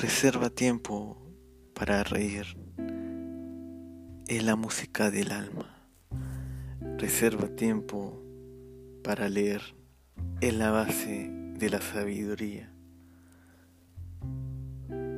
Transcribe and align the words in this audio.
Reserva 0.00 0.48
tiempo 0.48 1.18
para 1.74 2.04
reír. 2.04 2.56
Es 4.28 4.44
la 4.44 4.54
música 4.54 5.10
del 5.10 5.32
alma. 5.32 5.90
Reserva 6.98 7.48
tiempo 7.48 8.22
para 9.02 9.28
leer. 9.28 9.60
Es 10.40 10.54
la 10.54 10.70
base 10.70 11.28
de 11.32 11.68
la 11.68 11.80
sabiduría. 11.80 12.72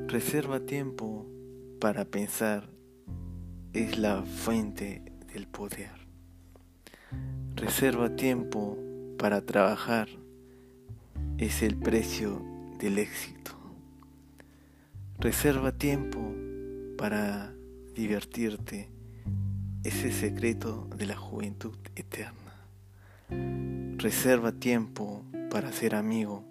Reserva 0.06 0.60
tiempo 0.60 1.26
para 1.78 2.06
pensar. 2.06 2.70
Es 3.74 3.98
la 3.98 4.22
fuente 4.22 5.02
del 5.30 5.46
poder. 5.46 5.92
Reserva 7.54 8.16
tiempo 8.16 8.78
para 9.18 9.42
trabajar. 9.44 10.08
Es 11.36 11.60
el 11.60 11.76
precio 11.76 12.42
del 12.78 12.96
éxito. 12.96 13.59
Reserva 15.20 15.70
tiempo 15.70 16.34
para 16.96 17.52
divertirte, 17.94 18.88
ese 19.84 20.12
secreto 20.12 20.88
de 20.96 21.04
la 21.04 21.14
juventud 21.14 21.76
eterna. 21.94 22.54
Reserva 23.98 24.52
tiempo 24.52 25.26
para 25.50 25.72
ser 25.72 25.94
amigo, 25.94 26.42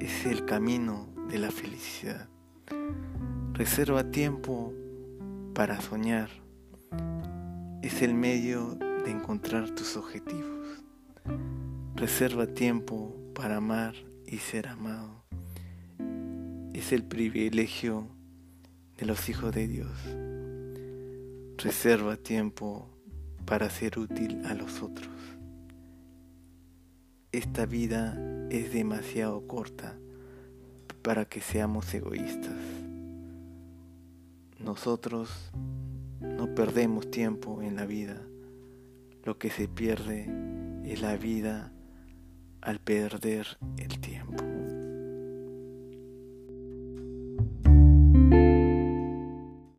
es 0.00 0.26
el 0.26 0.44
camino 0.44 1.14
de 1.30 1.38
la 1.38 1.52
felicidad. 1.52 2.28
Reserva 3.52 4.10
tiempo 4.10 4.74
para 5.54 5.80
soñar, 5.80 6.30
es 7.80 8.02
el 8.02 8.14
medio 8.14 8.74
de 8.74 9.12
encontrar 9.12 9.70
tus 9.70 9.96
objetivos. 9.96 10.82
Reserva 11.94 12.48
tiempo 12.48 13.14
para 13.36 13.58
amar 13.58 13.94
y 14.26 14.38
ser 14.38 14.66
amado 14.66 15.27
es 16.78 16.92
el 16.92 17.02
privilegio 17.02 18.06
de 18.98 19.06
los 19.06 19.28
hijos 19.28 19.52
de 19.52 19.66
Dios. 19.66 19.90
Reserva 21.56 22.16
tiempo 22.16 22.88
para 23.44 23.68
ser 23.68 23.98
útil 23.98 24.42
a 24.46 24.54
los 24.54 24.80
otros. 24.80 25.10
Esta 27.32 27.66
vida 27.66 28.16
es 28.48 28.72
demasiado 28.72 29.44
corta 29.48 29.98
para 31.02 31.24
que 31.24 31.40
seamos 31.40 31.92
egoístas. 31.92 32.54
Nosotros 34.60 35.50
no 36.20 36.54
perdemos 36.54 37.10
tiempo 37.10 37.60
en 37.60 37.74
la 37.74 37.86
vida. 37.86 38.22
Lo 39.24 39.36
que 39.36 39.50
se 39.50 39.66
pierde 39.66 40.30
es 40.84 41.02
la 41.02 41.16
vida 41.16 41.72
al 42.60 42.78
perder 42.78 43.58
el. 43.78 43.87